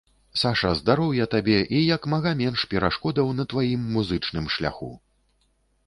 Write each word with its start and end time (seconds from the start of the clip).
Саша, 0.43 0.69
здароўя 0.79 1.27
табе 1.35 1.59
і 1.79 1.83
як 1.95 2.09
мага 2.15 2.33
менш 2.41 2.65
перашкодаў 2.73 3.33
на 3.41 3.49
тваім 3.55 3.81
музычным 3.97 4.45
шляху! 4.57 4.93